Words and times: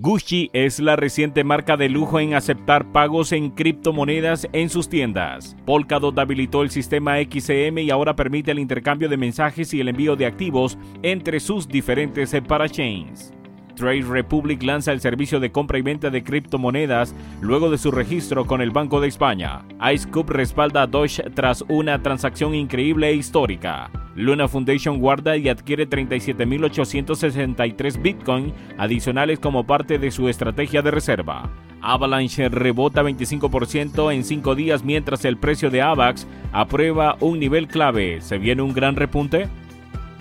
Gucci 0.00 0.48
es 0.52 0.78
la 0.78 0.94
reciente 0.94 1.42
marca 1.42 1.76
de 1.76 1.88
lujo 1.88 2.20
en 2.20 2.34
aceptar 2.34 2.92
pagos 2.92 3.32
en 3.32 3.50
criptomonedas 3.50 4.46
en 4.52 4.70
sus 4.70 4.88
tiendas. 4.88 5.56
Polkadot 5.66 6.16
habilitó 6.16 6.62
el 6.62 6.70
sistema 6.70 7.16
XCM 7.16 7.78
y 7.78 7.90
ahora 7.90 8.14
permite 8.14 8.52
el 8.52 8.60
intercambio 8.60 9.08
de 9.08 9.16
mensajes 9.16 9.74
y 9.74 9.80
el 9.80 9.88
envío 9.88 10.14
de 10.14 10.26
activos 10.26 10.78
entre 11.02 11.40
sus 11.40 11.66
diferentes 11.66 12.32
parachains. 12.46 13.32
Trade 13.78 14.02
Republic 14.02 14.62
lanza 14.62 14.92
el 14.92 15.00
servicio 15.00 15.38
de 15.38 15.52
compra 15.52 15.78
y 15.78 15.82
venta 15.82 16.10
de 16.10 16.24
criptomonedas 16.24 17.14
luego 17.40 17.70
de 17.70 17.78
su 17.78 17.92
registro 17.92 18.46
con 18.46 18.60
el 18.60 18.72
Banco 18.72 19.00
de 19.00 19.08
España. 19.08 19.62
IceCube 19.80 20.32
respalda 20.32 20.82
a 20.82 20.86
Doge 20.86 21.22
tras 21.34 21.64
una 21.68 22.02
transacción 22.02 22.54
increíble 22.54 23.08
e 23.08 23.14
histórica. 23.14 23.90
Luna 24.16 24.48
Foundation 24.48 24.98
guarda 24.98 25.36
y 25.36 25.48
adquiere 25.48 25.88
37.863 25.88 28.02
Bitcoin 28.02 28.52
adicionales 28.76 29.38
como 29.38 29.64
parte 29.64 30.00
de 30.00 30.10
su 30.10 30.28
estrategia 30.28 30.82
de 30.82 30.90
reserva. 30.90 31.48
Avalanche 31.80 32.48
rebota 32.48 33.04
25% 33.04 34.12
en 34.12 34.24
5 34.24 34.56
días 34.56 34.82
mientras 34.82 35.24
el 35.24 35.36
precio 35.36 35.70
de 35.70 35.82
AVAX 35.82 36.26
aprueba 36.52 37.16
un 37.20 37.38
nivel 37.38 37.68
clave. 37.68 38.20
¿Se 38.20 38.38
viene 38.38 38.62
un 38.62 38.74
gran 38.74 38.96
repunte? 38.96 39.48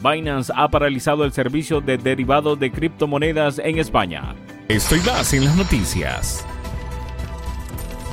Binance 0.07 0.53
ha 0.55 0.70
paralizado 0.70 1.25
el 1.25 1.34
servicio 1.34 1.81
de 1.81 1.97
derivados 1.97 2.59
de 2.59 2.71
criptomonedas 2.71 3.59
en 3.59 3.77
España. 3.77 4.35
Estoy 4.67 4.99
más 5.02 5.33
en 5.33 5.45
las 5.45 5.55
noticias. 5.55 6.45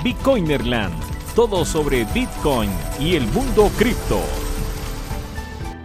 Bitcoinerland, 0.03 0.95
todo 1.35 1.65
sobre 1.65 2.05
Bitcoin 2.13 2.71
y 2.99 3.15
el 3.15 3.27
mundo 3.29 3.71
cripto. 3.79 4.21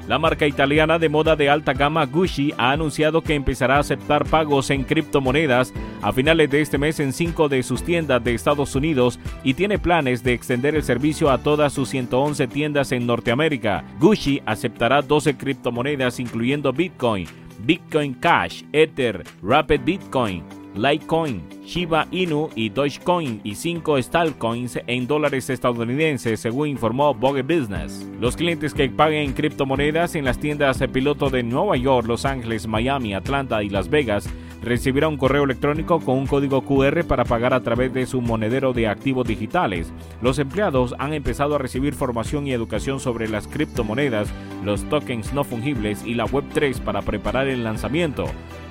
La 0.07 0.17
marca 0.17 0.47
italiana 0.47 0.97
de 0.97 1.09
moda 1.09 1.35
de 1.35 1.49
alta 1.49 1.73
gama 1.73 2.05
Gucci 2.05 2.53
ha 2.57 2.71
anunciado 2.71 3.21
que 3.21 3.35
empezará 3.35 3.75
a 3.75 3.81
aceptar 3.81 4.25
pagos 4.25 4.71
en 4.71 4.83
criptomonedas 4.83 5.71
a 6.01 6.11
finales 6.13 6.49
de 6.49 6.61
este 6.61 6.77
mes 6.77 6.99
en 6.99 7.13
cinco 7.13 7.49
de 7.49 7.63
sus 7.63 7.83
tiendas 7.83 8.23
de 8.23 8.33
Estados 8.33 8.75
Unidos 8.75 9.19
y 9.43 9.53
tiene 9.53 9.79
planes 9.79 10.23
de 10.23 10.33
extender 10.33 10.75
el 10.75 10.83
servicio 10.83 11.29
a 11.29 11.39
todas 11.39 11.73
sus 11.73 11.89
111 11.89 12.47
tiendas 12.47 12.91
en 12.91 13.05
Norteamérica. 13.05 13.83
Gucci 13.99 14.41
aceptará 14.45 15.01
12 15.01 15.37
criptomonedas 15.37 16.19
incluyendo 16.19 16.71
Bitcoin, 16.71 17.27
Bitcoin 17.65 18.13
Cash, 18.13 18.63
Ether, 18.71 19.23
Rapid 19.41 19.81
Bitcoin, 19.83 20.43
Litecoin, 20.75 21.41
Shiba 21.65 22.07
Inu 22.11 22.49
y 22.55 22.69
Dogecoin 22.69 23.41
y 23.43 23.55
5 23.55 24.01
Stalcoins 24.01 24.79
en 24.87 25.07
dólares 25.07 25.49
estadounidenses, 25.49 26.39
según 26.39 26.69
informó 26.69 27.13
Vogue 27.13 27.41
Business. 27.41 28.07
Los 28.19 28.37
clientes 28.37 28.73
que 28.73 28.89
paguen 28.89 29.23
en 29.23 29.33
criptomonedas 29.33 30.15
en 30.15 30.25
las 30.25 30.39
tiendas 30.39 30.79
de 30.79 30.87
piloto 30.87 31.29
de 31.29 31.43
Nueva 31.43 31.75
York, 31.75 32.07
Los 32.07 32.25
Ángeles, 32.25 32.67
Miami, 32.67 33.13
Atlanta 33.13 33.63
y 33.63 33.69
Las 33.69 33.89
Vegas 33.89 34.29
recibirá 34.61 35.07
un 35.07 35.17
correo 35.17 35.43
electrónico 35.43 35.99
con 35.99 36.17
un 36.17 36.27
código 36.27 36.61
QR 36.61 37.03
para 37.05 37.25
pagar 37.25 37.53
a 37.53 37.61
través 37.61 37.93
de 37.93 38.05
su 38.05 38.21
monedero 38.21 38.73
de 38.73 38.87
activos 38.87 39.27
digitales. 39.27 39.91
Los 40.21 40.39
empleados 40.39 40.95
han 40.99 41.13
empezado 41.13 41.55
a 41.55 41.59
recibir 41.59 41.93
formación 41.93 42.47
y 42.47 42.53
educación 42.53 42.99
sobre 42.99 43.27
las 43.27 43.47
criptomonedas, 43.47 44.29
los 44.63 44.83
tokens 44.89 45.33
no 45.33 45.43
fungibles 45.43 46.05
y 46.05 46.13
la 46.13 46.25
Web3 46.25 46.79
para 46.81 47.01
preparar 47.01 47.47
el 47.47 47.63
lanzamiento. 47.63 48.25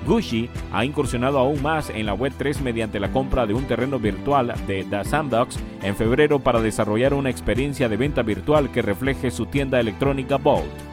Gucci 0.05 0.49
ha 0.71 0.85
incursionado 0.85 1.39
aún 1.39 1.61
más 1.61 1.89
en 1.89 2.05
la 2.05 2.15
Web3 2.15 2.61
mediante 2.61 2.99
la 2.99 3.11
compra 3.11 3.45
de 3.45 3.53
un 3.53 3.65
terreno 3.65 3.99
virtual 3.99 4.53
de 4.67 4.85
The 4.85 5.03
Sandbox 5.03 5.59
en 5.83 5.95
febrero 5.95 6.39
para 6.39 6.61
desarrollar 6.61 7.13
una 7.13 7.29
experiencia 7.29 7.89
de 7.89 7.97
venta 7.97 8.21
virtual 8.21 8.71
que 8.71 8.81
refleje 8.81 9.31
su 9.31 9.45
tienda 9.45 9.79
electrónica 9.79 10.37
Vault. 10.37 10.88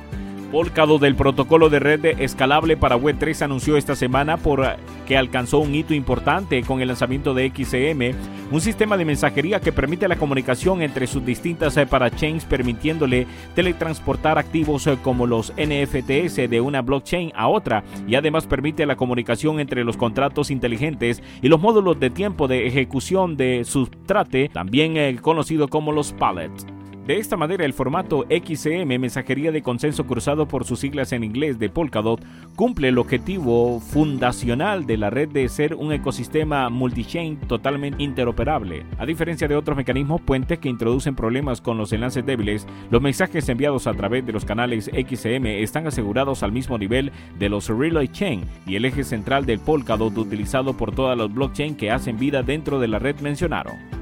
Polkadot 0.50 1.00
del 1.00 1.16
protocolo 1.16 1.69
de 1.69 1.80
red 1.80 2.05
escalable 2.20 2.77
para 2.77 2.97
Web3 2.97 3.42
anunció 3.42 3.77
esta 3.77 3.97
semana 3.97 4.36
por 4.36 4.64
que 5.06 5.16
alcanzó 5.16 5.58
un 5.58 5.75
hito 5.75 5.92
importante 5.92 6.62
con 6.62 6.80
el 6.80 6.89
lanzamiento 6.89 7.34
de 7.34 7.48
XCM, 7.50 8.16
un 8.52 8.61
sistema 8.61 8.97
de 8.97 9.05
mensajería 9.05 9.61
que 9.61 9.72
permite 9.72 10.08
la 10.08 10.17
comunicación 10.17 10.83
entre 10.83 11.06
sus 11.06 11.24
distintas 11.24 11.77
eh, 11.77 11.86
parachains 11.86 12.44
permitiéndole 12.44 13.27
teletransportar 13.55 14.39
activos 14.39 14.86
eh, 14.86 14.98
como 15.02 15.27
los 15.27 15.52
NFTs 15.52 16.48
de 16.48 16.61
una 16.61 16.83
blockchain 16.83 17.33
a 17.34 17.48
otra 17.48 17.83
y 18.07 18.14
además 18.14 18.46
permite 18.46 18.86
la 18.86 18.96
comunicación 18.96 19.61
entre 19.61 19.84
los 19.84 19.96
contratos 19.96 20.51
inteligentes 20.51 21.23
y 21.42 21.48
los 21.48 21.61
módulos 21.61 21.98
de 21.98 22.11
tiempo 22.11 22.48
de 22.48 22.67
ejecución 22.67 23.36
de 23.36 23.64
subtrate, 23.64 24.48
también 24.48 24.96
eh, 24.96 25.17
conocido 25.20 25.68
como 25.68 25.92
los 25.92 26.13
pallets. 26.13 26.67
De 27.06 27.18
esta 27.18 27.36
manera, 27.36 27.64
el 27.64 27.72
formato 27.72 28.27
XCM, 28.28 28.98
mensajería 28.98 29.52
de 29.52 29.62
consenso 29.62 30.08
cruzado 30.08 30.48
por 30.48 30.64
sus 30.64 30.80
siglas 30.80 31.12
en 31.12 31.22
inglés 31.22 31.56
de 31.56 31.68
Polkadot, 31.68 32.20
cumple 32.56 32.89
el 32.89 32.98
objetivo 32.98 33.78
fundacional 33.78 34.86
de 34.86 34.96
la 34.96 35.08
red 35.08 35.28
de 35.28 35.48
ser 35.48 35.77
un 35.77 35.92
ecosistema 35.92 36.68
multichain 36.68 37.36
totalmente 37.39 38.02
interoperable. 38.02 38.84
A 38.98 39.06
diferencia 39.06 39.46
de 39.46 39.55
otros 39.55 39.77
mecanismos 39.77 40.20
puentes 40.20 40.58
que 40.58 40.68
introducen 40.68 41.14
problemas 41.14 41.61
con 41.61 41.78
los 41.78 41.92
enlaces 41.92 42.27
débiles, 42.27 42.66
los 42.90 43.00
mensajes 43.00 43.48
enviados 43.48 43.86
a 43.86 43.95
través 43.95 44.27
de 44.27 44.33
los 44.33 44.45
canales 44.45 44.90
XCM 44.92 45.46
están 45.46 45.86
asegurados 45.86 46.42
al 46.42 46.50
mismo 46.50 46.77
nivel 46.77 47.12
de 47.39 47.48
los 47.48 47.68
Relay 47.68 48.08
Chain 48.08 48.42
y 48.66 48.74
el 48.74 48.84
eje 48.84 49.05
central 49.05 49.46
del 49.46 49.61
Polkadot 49.61 50.18
utilizado 50.18 50.77
por 50.77 50.92
todas 50.92 51.16
las 51.16 51.33
blockchains 51.33 51.77
que 51.77 51.92
hacen 51.92 52.18
vida 52.18 52.42
dentro 52.42 52.80
de 52.80 52.89
la 52.89 52.98
red 52.98 53.20
mencionaron. 53.20 53.95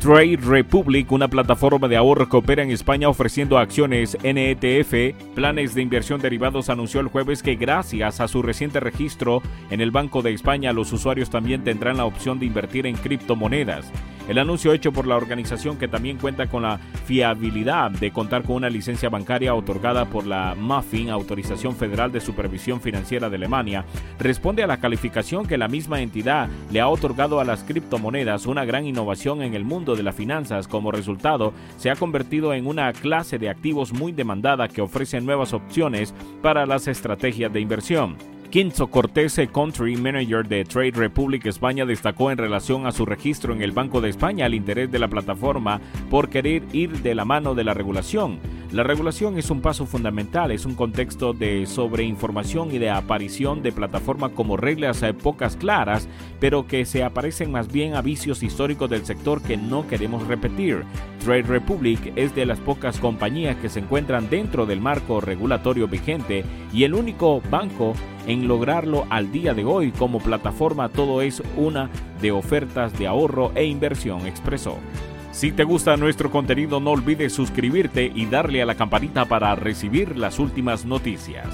Trade 0.00 0.38
Republic, 0.44 1.10
una 1.10 1.26
plataforma 1.26 1.88
de 1.88 1.96
ahorro 1.96 2.28
que 2.28 2.36
opera 2.36 2.62
en 2.62 2.70
España 2.70 3.08
ofreciendo 3.08 3.58
acciones 3.58 4.16
NETF, 4.22 5.16
planes 5.34 5.74
de 5.74 5.82
inversión 5.82 6.20
derivados, 6.20 6.70
anunció 6.70 7.00
el 7.00 7.08
jueves 7.08 7.42
que 7.42 7.56
gracias 7.56 8.20
a 8.20 8.28
su 8.28 8.40
reciente 8.40 8.78
registro 8.78 9.42
en 9.70 9.80
el 9.80 9.90
Banco 9.90 10.22
de 10.22 10.32
España, 10.32 10.72
los 10.72 10.92
usuarios 10.92 11.30
también 11.30 11.64
tendrán 11.64 11.96
la 11.96 12.04
opción 12.04 12.38
de 12.38 12.46
invertir 12.46 12.86
en 12.86 12.94
criptomonedas. 12.94 13.90
El 14.28 14.36
anuncio 14.36 14.74
hecho 14.74 14.92
por 14.92 15.06
la 15.06 15.16
organización 15.16 15.78
que 15.78 15.88
también 15.88 16.18
cuenta 16.18 16.48
con 16.48 16.62
la 16.62 16.78
fiabilidad 17.06 17.90
de 17.90 18.10
contar 18.10 18.42
con 18.42 18.56
una 18.56 18.68
licencia 18.68 19.08
bancaria 19.08 19.54
otorgada 19.54 20.04
por 20.04 20.26
la 20.26 20.54
MAFIN, 20.54 21.08
Autorización 21.08 21.74
Federal 21.74 22.12
de 22.12 22.20
Supervisión 22.20 22.82
Financiera 22.82 23.30
de 23.30 23.36
Alemania, 23.36 23.86
responde 24.18 24.62
a 24.62 24.66
la 24.66 24.80
calificación 24.80 25.46
que 25.46 25.56
la 25.56 25.66
misma 25.66 26.02
entidad 26.02 26.50
le 26.70 26.82
ha 26.82 26.88
otorgado 26.88 27.40
a 27.40 27.44
las 27.44 27.64
criptomonedas, 27.64 28.44
una 28.44 28.66
gran 28.66 28.86
innovación 28.86 29.40
en 29.40 29.54
el 29.54 29.64
mundo 29.64 29.96
de 29.96 30.02
las 30.02 30.14
finanzas. 30.14 30.68
Como 30.68 30.92
resultado, 30.92 31.54
se 31.78 31.90
ha 31.90 31.96
convertido 31.96 32.52
en 32.52 32.66
una 32.66 32.92
clase 32.92 33.38
de 33.38 33.48
activos 33.48 33.94
muy 33.94 34.12
demandada 34.12 34.68
que 34.68 34.82
ofrece 34.82 35.22
nuevas 35.22 35.54
opciones 35.54 36.12
para 36.42 36.66
las 36.66 36.86
estrategias 36.86 37.50
de 37.50 37.60
inversión. 37.60 38.37
Quinto 38.50 38.86
Cortés, 38.86 39.38
Country 39.52 39.98
Manager 39.98 40.48
de 40.48 40.64
Trade 40.64 40.92
Republic 40.92 41.44
España, 41.44 41.84
destacó 41.84 42.30
en 42.30 42.38
relación 42.38 42.86
a 42.86 42.92
su 42.92 43.04
registro 43.04 43.52
en 43.52 43.60
el 43.60 43.72
Banco 43.72 44.00
de 44.00 44.08
España 44.08 44.46
el 44.46 44.54
interés 44.54 44.90
de 44.90 44.98
la 44.98 45.08
plataforma 45.08 45.82
por 46.08 46.30
querer 46.30 46.62
ir 46.72 47.02
de 47.02 47.14
la 47.14 47.26
mano 47.26 47.54
de 47.54 47.64
la 47.64 47.74
regulación. 47.74 48.38
La 48.70 48.82
regulación 48.82 49.38
es 49.38 49.48
un 49.48 49.62
paso 49.62 49.86
fundamental, 49.86 50.50
es 50.50 50.66
un 50.66 50.74
contexto 50.74 51.32
de 51.32 51.64
sobreinformación 51.64 52.70
y 52.70 52.76
de 52.76 52.90
aparición 52.90 53.62
de 53.62 53.72
plataformas 53.72 54.32
como 54.32 54.58
reglas 54.58 55.02
pocas 55.22 55.56
claras, 55.56 56.06
pero 56.38 56.66
que 56.66 56.84
se 56.84 57.02
aparecen 57.02 57.50
más 57.50 57.72
bien 57.72 57.94
a 57.94 58.02
vicios 58.02 58.42
históricos 58.42 58.90
del 58.90 59.06
sector 59.06 59.40
que 59.40 59.56
no 59.56 59.88
queremos 59.88 60.26
repetir. 60.26 60.84
Trade 61.24 61.44
Republic 61.44 62.12
es 62.14 62.34
de 62.34 62.44
las 62.44 62.60
pocas 62.60 63.00
compañías 63.00 63.56
que 63.56 63.70
se 63.70 63.80
encuentran 63.80 64.28
dentro 64.28 64.66
del 64.66 64.82
marco 64.82 65.22
regulatorio 65.22 65.88
vigente 65.88 66.44
y 66.70 66.84
el 66.84 66.92
único 66.92 67.40
banco 67.50 67.94
en 68.26 68.48
lograrlo 68.48 69.06
al 69.08 69.32
día 69.32 69.54
de 69.54 69.64
hoy 69.64 69.92
como 69.92 70.18
plataforma 70.18 70.90
todo 70.90 71.22
es 71.22 71.42
una 71.56 71.88
de 72.20 72.32
ofertas 72.32 72.98
de 72.98 73.06
ahorro 73.06 73.50
e 73.54 73.64
inversión, 73.64 74.26
expresó. 74.26 74.76
Si 75.30 75.52
te 75.52 75.64
gusta 75.64 75.96
nuestro 75.96 76.30
contenido 76.30 76.80
no 76.80 76.90
olvides 76.90 77.32
suscribirte 77.32 78.10
y 78.14 78.26
darle 78.26 78.62
a 78.62 78.66
la 78.66 78.74
campanita 78.74 79.26
para 79.26 79.54
recibir 79.54 80.16
las 80.16 80.38
últimas 80.38 80.84
noticias. 80.84 81.46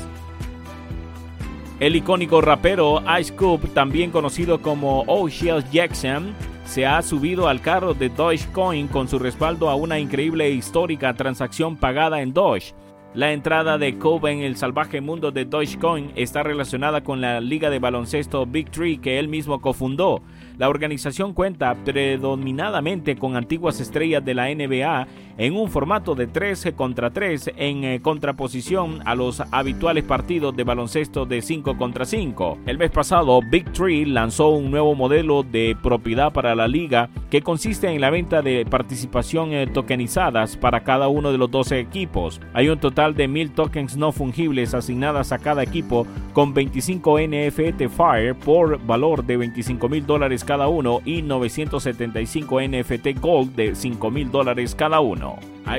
El 1.81 1.97
icónico 1.97 2.41
rapero 2.41 3.03
Ice 3.21 3.35
Cube, 3.35 3.69
también 3.75 4.13
conocido 4.13 4.63
como 4.63 5.03
O'Shea 5.03 5.59
Jackson, 5.71 6.33
se 6.65 6.87
ha 6.87 7.03
subido 7.03 7.49
al 7.49 7.61
carro 7.61 7.95
de 7.95 8.09
Dogecoin 8.09 8.87
con 8.87 9.09
su 9.09 9.19
respaldo 9.19 9.69
a 9.69 9.75
una 9.75 9.99
increíble 9.99 10.47
e 10.47 10.53
histórica 10.53 11.13
transacción 11.15 11.77
pagada 11.77 12.23
en 12.23 12.33
Doge. 12.33 12.75
La 13.13 13.33
entrada 13.33 13.77
de 13.77 13.99
Cube 13.99 14.33
en 14.33 14.41
el 14.41 14.57
salvaje 14.57 15.01
mundo 15.01 15.31
de 15.31 15.45
Dogecoin 15.45 16.13
está 16.15 16.43
relacionada 16.43 17.03
con 17.03 17.21
la 17.21 17.41
liga 17.41 17.71
de 17.71 17.81
baloncesto 17.81 18.47
Big 18.47 18.71
Tree 18.71 18.99
que 18.99 19.19
él 19.19 19.29
mismo 19.29 19.61
cofundó. 19.61 20.23
La 20.57 20.69
organización 20.69 21.33
cuenta 21.33 21.75
predominadamente 21.85 23.17
con 23.17 23.37
antiguas 23.37 23.81
estrellas 23.81 24.25
de 24.25 24.35
la 24.35 24.55
NBA 24.55 25.07
en 25.39 25.57
un 25.57 25.71
formato 25.71 26.15
de 26.15 26.27
13 26.27 26.75
contra 26.75 27.11
3 27.11 27.53
en 27.57 27.85
eh, 27.85 28.01
contraposición 28.01 29.01
a 29.05 29.15
los 29.15 29.41
habituales 29.51 30.05
partidos 30.05 30.55
de 30.57 30.65
baloncesto 30.65 31.27
de 31.27 31.43
5 31.43 31.77
contra 31.77 32.05
5. 32.05 32.59
El 32.67 32.79
mes 32.79 32.91
pasado, 32.91 33.41
Big 33.51 33.73
Tree 33.73 34.05
lanzó 34.05 34.51
un 34.51 34.71
nuevo 34.71 34.95
modelo 34.95 35.43
de 35.43 35.77
propiedad 35.83 36.33
para 36.33 36.55
la 36.55 36.69
liga 36.69 37.09
que 37.31 37.43
consiste 37.43 37.89
en 37.89 38.01
la 38.01 38.11
venta 38.11 38.43
de 38.43 38.65
participación 38.65 39.53
eh, 39.53 39.67
tokenizadas 39.67 40.57
para 40.57 40.85
cada 40.85 41.09
uno 41.09 41.33
de 41.33 41.39
los 41.39 41.51
12 41.51 41.81
equipos. 41.81 42.41
Hay 42.53 42.69
un 42.69 42.79
total 42.79 43.15
de 43.15 43.29
1000 43.29 43.53
tokens 43.53 43.97
no 43.97 44.13
fungibles 44.13 44.75
asignadas 44.75 45.33
a 45.33 45.39
cada 45.39 45.63
equipo 45.63 46.07
con 46.33 46.55
25 46.55 47.19
NFT 47.21 47.89
Fire 47.89 48.35
por 48.35 48.85
valor 48.85 49.25
de 49.25 49.37
25 49.37 49.89
mil 49.89 50.07
dólares 50.07 50.45
cada 50.45 50.69
uno 50.69 51.01
y 51.05 51.23
975 51.23 52.61
NFT 52.61 53.21
Gold 53.21 53.55
de 53.55 53.75
5 53.75 54.11
mil 54.11 54.31
dólares 54.31 54.75
cada 54.75 55.01
uno. 55.01 55.24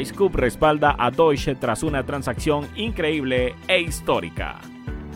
iScoop 0.01 0.35
respalda 0.35 0.95
a 0.97 1.11
Deutsche 1.11 1.55
tras 1.55 1.83
una 1.83 2.05
transacción 2.05 2.67
increíble 2.75 3.55
e 3.67 3.81
histórica. 3.81 4.59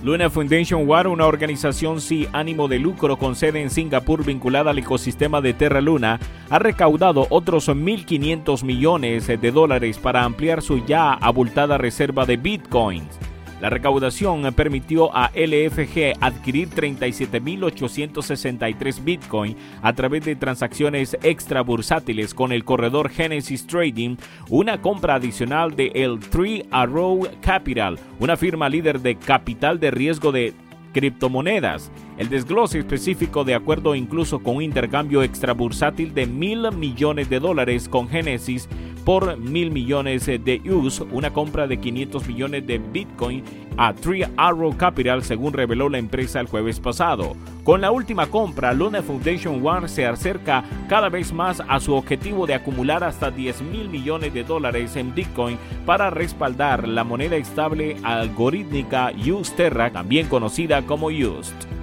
Luna 0.01 0.29
Foundation 0.29 0.87
War, 0.87 1.07
una 1.07 1.25
organización 1.25 1.99
sin 1.99 2.27
ánimo 2.31 2.69
de 2.69 2.79
lucro 2.79 3.17
con 3.17 3.35
sede 3.35 3.61
en 3.61 3.69
Singapur 3.69 4.23
vinculada 4.23 4.71
al 4.71 4.77
ecosistema 4.77 5.41
de 5.41 5.53
Terra 5.53 5.81
Luna, 5.81 6.19
ha 6.49 6.57
recaudado 6.57 7.27
otros 7.29 7.67
1.500 7.67 8.63
millones 8.63 9.27
de 9.27 9.51
dólares 9.51 9.97
para 9.97 10.23
ampliar 10.23 10.61
su 10.61 10.85
ya 10.85 11.11
abultada 11.13 11.77
reserva 11.77 12.25
de 12.25 12.37
bitcoins. 12.37 13.28
La 13.61 13.69
recaudación 13.69 14.51
permitió 14.53 15.15
a 15.15 15.29
LFG 15.35 16.17
adquirir 16.21 16.69
37.863 16.69 19.03
Bitcoin 19.03 19.57
a 19.81 19.91
través 19.93 20.23
de 20.23 20.37
transacciones 20.37 21.17
extra 21.23 21.59
bursátiles 21.61 22.33
con 22.33 22.53
el 22.53 22.63
corredor 22.63 23.09
Genesis 23.09 23.67
Trading, 23.67 24.15
una 24.49 24.81
compra 24.81 25.15
adicional 25.15 25.75
de 25.75 25.91
el 25.93 26.19
Three 26.19 26.65
Arrow 26.71 27.27
Capital, 27.41 27.99
una 28.19 28.37
firma 28.37 28.69
líder 28.69 29.01
de 29.01 29.17
capital 29.17 29.81
de 29.81 29.91
riesgo 29.91 30.31
de 30.31 30.53
criptomonedas. 30.93 31.91
El 32.17 32.29
desglose 32.29 32.79
específico 32.79 33.43
de 33.43 33.55
acuerdo 33.55 33.95
incluso 33.95 34.39
con 34.39 34.57
un 34.57 34.63
intercambio 34.63 35.23
extra 35.23 35.53
bursátil 35.53 36.13
de 36.13 36.25
mil 36.25 36.69
millones 36.71 37.29
de 37.29 37.39
dólares 37.39 37.87
con 37.87 38.09
Genesis 38.09 38.67
por 39.09 39.37
mil 39.37 39.71
millones 39.71 40.27
de 40.27 40.61
US, 40.69 41.01
una 41.11 41.33
compra 41.33 41.65
de 41.65 41.79
500 41.79 42.27
millones 42.27 42.67
de 42.67 42.77
Bitcoin 42.77 43.43
a 43.75 43.91
Three 43.91 44.27
Arrow 44.37 44.77
Capital, 44.77 45.23
según 45.23 45.53
reveló 45.53 45.89
la 45.89 45.97
empresa 45.97 46.39
el 46.39 46.45
jueves 46.45 46.79
pasado. 46.79 47.35
Con 47.63 47.81
la 47.81 47.89
última 47.89 48.27
compra, 48.27 48.71
Luna 48.71 49.01
Foundation 49.01 49.65
One 49.65 49.87
se 49.87 50.05
acerca 50.05 50.63
cada 50.87 51.09
vez 51.09 51.33
más 51.33 51.59
a 51.67 51.79
su 51.79 51.95
objetivo 51.95 52.45
de 52.45 52.53
acumular 52.53 53.03
hasta 53.03 53.31
10 53.31 53.63
mil 53.63 53.89
millones 53.89 54.31
de 54.31 54.43
dólares 54.43 54.95
en 54.95 55.15
Bitcoin 55.15 55.57
para 55.87 56.11
respaldar 56.11 56.87
la 56.87 57.03
moneda 57.03 57.35
estable 57.35 57.97
algorítmica 58.03 59.11
Terra, 59.57 59.89
también 59.89 60.27
conocida 60.27 60.83
como 60.83 61.07
UST. 61.07 61.78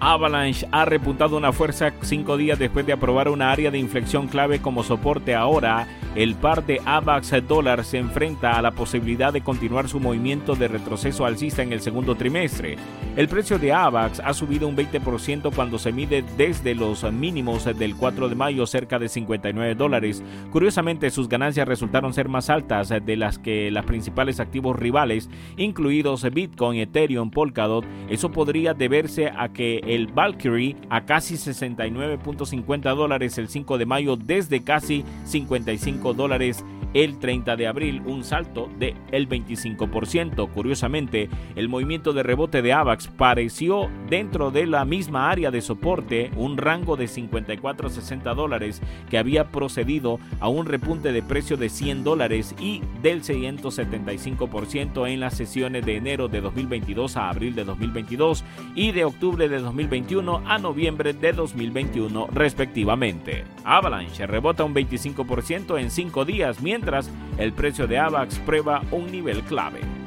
Avalanche 0.00 0.66
ha 0.72 0.86
repuntado 0.86 1.36
una 1.36 1.52
fuerza 1.52 1.92
cinco 2.00 2.38
días 2.38 2.58
después 2.58 2.86
de 2.86 2.94
aprobar 2.94 3.28
una 3.28 3.52
área 3.52 3.70
de 3.70 3.78
inflexión 3.78 4.28
clave 4.28 4.60
como 4.62 4.82
soporte 4.82 5.34
ahora 5.34 5.86
el 6.16 6.34
par 6.34 6.66
de 6.66 6.80
AVAX 6.84 7.32
dólar 7.46 7.84
se 7.84 7.98
enfrenta 7.98 8.58
a 8.58 8.62
la 8.62 8.72
posibilidad 8.72 9.32
de 9.32 9.42
continuar 9.42 9.88
su 9.88 10.00
movimiento 10.00 10.56
de 10.56 10.66
retroceso 10.66 11.24
alcista 11.24 11.62
en 11.62 11.72
el 11.72 11.80
segundo 11.80 12.16
trimestre. 12.16 12.76
El 13.16 13.28
precio 13.28 13.60
de 13.60 13.72
AVAX 13.72 14.18
ha 14.18 14.34
subido 14.34 14.66
un 14.66 14.76
20% 14.76 15.54
cuando 15.54 15.78
se 15.78 15.92
mide 15.92 16.24
desde 16.36 16.74
los 16.74 17.04
mínimos 17.12 17.64
del 17.64 17.94
4 17.94 18.28
de 18.28 18.34
mayo 18.34 18.66
cerca 18.66 18.98
de 18.98 19.08
59 19.08 19.76
dólares. 19.76 20.20
Curiosamente, 20.50 21.10
sus 21.10 21.28
ganancias 21.28 21.68
resultaron 21.68 22.12
ser 22.12 22.28
más 22.28 22.50
altas 22.50 22.88
de 22.88 23.16
las 23.16 23.38
que 23.38 23.70
los 23.70 23.84
principales 23.84 24.40
activos 24.40 24.76
rivales, 24.76 25.30
incluidos 25.56 26.28
Bitcoin, 26.28 26.80
Ethereum, 26.80 27.30
Polkadot. 27.30 27.84
Eso 28.08 28.32
podría 28.32 28.74
deberse 28.74 29.28
a 29.28 29.50
que 29.50 29.80
el 29.90 30.06
Valkyrie 30.06 30.76
a 30.88 31.04
casi 31.04 31.34
69.50 31.34 32.94
dólares 32.94 33.38
el 33.38 33.48
5 33.48 33.76
de 33.76 33.86
mayo 33.86 34.16
desde 34.16 34.62
casi 34.62 35.04
55 35.24 36.14
dólares 36.14 36.64
el 36.94 37.18
30 37.18 37.56
de 37.56 37.66
abril, 37.66 38.02
un 38.04 38.24
salto 38.24 38.68
de 38.78 38.94
el 39.12 39.28
25%. 39.28 40.50
Curiosamente, 40.50 41.28
el 41.56 41.68
movimiento 41.68 42.12
de 42.12 42.22
rebote 42.22 42.62
de 42.62 42.72
AVAX 42.72 43.08
pareció 43.08 43.88
dentro 44.08 44.50
de 44.50 44.66
la 44.66 44.84
misma 44.84 45.30
área 45.30 45.50
de 45.50 45.60
soporte, 45.60 46.30
un 46.36 46.56
rango 46.56 46.96
de 46.96 47.08
54 47.08 47.88
a 47.88 47.90
60 47.90 48.34
dólares 48.34 48.82
que 49.08 49.18
había 49.18 49.50
procedido 49.50 50.18
a 50.40 50.48
un 50.48 50.66
repunte 50.66 51.12
de 51.12 51.22
precio 51.22 51.56
de 51.56 51.68
100 51.68 52.04
dólares 52.04 52.54
y 52.60 52.82
del 53.02 53.22
675% 53.22 55.08
en 55.08 55.20
las 55.20 55.36
sesiones 55.36 55.84
de 55.84 55.96
enero 55.96 56.28
de 56.28 56.40
2022 56.40 57.16
a 57.16 57.30
abril 57.30 57.54
de 57.54 57.64
2022 57.64 58.44
y 58.74 58.92
de 58.92 59.04
octubre 59.04 59.48
de 59.48 59.58
2021 59.60 60.42
a 60.46 60.58
noviembre 60.58 61.12
de 61.12 61.32
2021 61.32 62.28
respectivamente. 62.32 63.44
Avalanche 63.64 64.26
rebota 64.26 64.64
un 64.64 64.74
25% 64.74 65.78
en 65.78 65.90
5 65.90 66.24
días, 66.24 66.60
mientras 66.60 66.79
mientras 66.80 67.10
el 67.36 67.52
precio 67.52 67.86
de 67.86 67.98
AVAX 67.98 68.38
prueba 68.38 68.82
un 68.90 69.12
nivel 69.12 69.42
clave. 69.42 69.99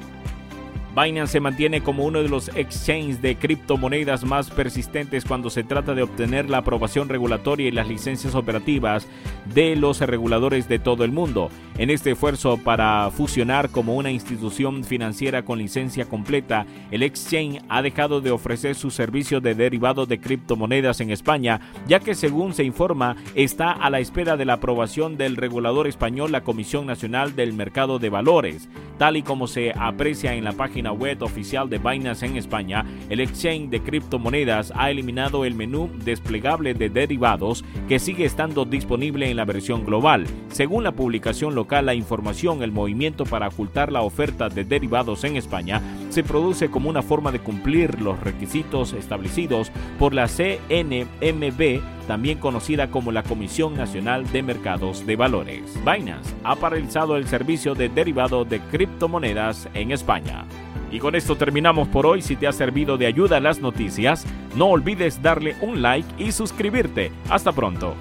Binance 0.95 1.33
se 1.33 1.39
mantiene 1.39 1.81
como 1.81 2.05
uno 2.05 2.21
de 2.21 2.29
los 2.29 2.49
exchanges 2.49 3.19
de 3.19 3.35
criptomonedas 3.35 4.23
más 4.23 4.51
persistentes 4.51 5.25
cuando 5.25 5.49
se 5.49 5.63
trata 5.63 5.95
de 5.95 6.03
obtener 6.03 6.51
la 6.51 6.59
aprobación 6.59 7.09
regulatoria 7.09 7.67
y 7.67 7.71
las 7.71 7.87
licencias 7.87 8.35
operativas 8.35 9.07
de 9.53 9.75
los 9.75 10.01
reguladores 10.01 10.69
de 10.69 10.77
todo 10.77 11.03
el 11.03 11.11
mundo. 11.11 11.49
En 11.79 11.89
este 11.89 12.11
esfuerzo 12.11 12.57
para 12.57 13.09
fusionar 13.09 13.69
como 13.71 13.95
una 13.95 14.11
institución 14.11 14.83
financiera 14.83 15.43
con 15.43 15.57
licencia 15.57 16.05
completa, 16.05 16.67
el 16.91 17.01
exchange 17.01 17.63
ha 17.69 17.81
dejado 17.81 18.21
de 18.21 18.29
ofrecer 18.29 18.75
su 18.75 18.91
servicio 18.91 19.41
de 19.41 19.55
derivado 19.55 20.05
de 20.05 20.19
criptomonedas 20.19 21.01
en 21.01 21.09
España, 21.09 21.59
ya 21.87 21.99
que 21.99 22.13
según 22.13 22.53
se 22.53 22.63
informa 22.63 23.15
está 23.33 23.71
a 23.71 23.89
la 23.89 23.99
espera 23.99 24.37
de 24.37 24.45
la 24.45 24.53
aprobación 24.53 25.17
del 25.17 25.37
regulador 25.37 25.87
español, 25.87 26.31
la 26.31 26.43
Comisión 26.43 26.85
Nacional 26.85 27.35
del 27.35 27.53
Mercado 27.53 27.97
de 27.97 28.09
Valores. 28.09 28.69
Tal 28.97 29.17
y 29.17 29.23
como 29.23 29.47
se 29.47 29.73
aprecia 29.75 30.35
en 30.35 30.43
la 30.43 30.53
página 30.53 30.91
web 30.91 31.21
oficial 31.23 31.69
de 31.69 31.79
Binance 31.79 32.25
en 32.25 32.37
España, 32.37 32.85
el 33.09 33.19
exchange 33.19 33.69
de 33.69 33.81
criptomonedas 33.81 34.71
ha 34.75 34.91
eliminado 34.91 35.45
el 35.45 35.55
menú 35.55 35.89
desplegable 36.03 36.73
de 36.73 36.89
derivados 36.89 37.65
que 37.87 37.99
sigue 37.99 38.25
estando 38.25 38.65
disponible 38.65 39.29
en 39.29 39.37
la 39.37 39.45
versión 39.45 39.85
global. 39.85 40.25
Según 40.49 40.83
la 40.83 40.91
publicación 40.91 41.55
local, 41.55 41.87
la 41.87 41.95
información, 41.95 42.61
el 42.61 42.71
movimiento 42.71 43.25
para 43.25 43.47
ocultar 43.47 43.91
la 43.91 44.01
oferta 44.01 44.49
de 44.49 44.63
derivados 44.63 45.23
en 45.23 45.37
España 45.37 45.81
se 46.09 46.23
produce 46.23 46.69
como 46.69 46.89
una 46.89 47.01
forma 47.01 47.31
de 47.31 47.39
cumplir 47.39 48.01
los 48.01 48.19
requisitos 48.19 48.93
establecidos 48.93 49.71
por 49.97 50.13
la 50.13 50.27
CNMB 50.27 51.81
también 52.07 52.37
conocida 52.37 52.89
como 52.89 53.11
la 53.11 53.23
Comisión 53.23 53.75
Nacional 53.75 54.31
de 54.31 54.43
Mercados 54.43 55.05
de 55.05 55.15
Valores. 55.15 55.79
Binance 55.85 56.33
ha 56.43 56.55
paralizado 56.55 57.17
el 57.17 57.27
servicio 57.27 57.75
de 57.75 57.89
derivado 57.89 58.45
de 58.45 58.59
criptomonedas 58.59 59.67
en 59.73 59.91
España. 59.91 60.45
Y 60.91 60.99
con 60.99 61.15
esto 61.15 61.35
terminamos 61.35 61.87
por 61.87 62.05
hoy. 62.05 62.21
Si 62.21 62.35
te 62.35 62.47
ha 62.47 62.51
servido 62.51 62.97
de 62.97 63.07
ayuda 63.07 63.39
las 63.39 63.59
noticias, 63.59 64.25
no 64.55 64.67
olvides 64.67 65.21
darle 65.21 65.55
un 65.61 65.81
like 65.81 66.07
y 66.23 66.31
suscribirte. 66.31 67.11
Hasta 67.29 67.51
pronto. 67.51 67.95